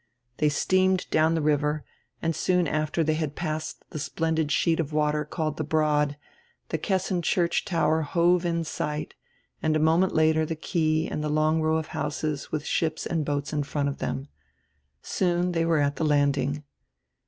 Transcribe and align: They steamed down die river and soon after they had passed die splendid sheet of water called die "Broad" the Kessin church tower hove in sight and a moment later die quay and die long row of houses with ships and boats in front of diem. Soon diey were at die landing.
They 0.37 0.49
steamed 0.49 1.07
down 1.11 1.35
die 1.35 1.41
river 1.41 1.85
and 2.23 2.35
soon 2.35 2.67
after 2.67 3.03
they 3.03 3.13
had 3.13 3.35
passed 3.35 3.85
die 3.91 3.99
splendid 3.99 4.51
sheet 4.51 4.79
of 4.79 4.91
water 4.93 5.23
called 5.23 5.57
die 5.57 5.63
"Broad" 5.63 6.17
the 6.69 6.79
Kessin 6.79 7.21
church 7.21 7.65
tower 7.65 8.01
hove 8.01 8.43
in 8.43 8.63
sight 8.63 9.13
and 9.61 9.75
a 9.75 9.79
moment 9.79 10.15
later 10.15 10.43
die 10.43 10.55
quay 10.55 11.07
and 11.07 11.21
die 11.21 11.27
long 11.27 11.61
row 11.61 11.77
of 11.77 11.89
houses 11.89 12.51
with 12.51 12.65
ships 12.65 13.05
and 13.05 13.23
boats 13.25 13.53
in 13.53 13.61
front 13.61 13.89
of 13.89 13.99
diem. 13.99 14.27
Soon 15.03 15.53
diey 15.53 15.67
were 15.67 15.77
at 15.77 15.97
die 15.97 16.05
landing. 16.05 16.63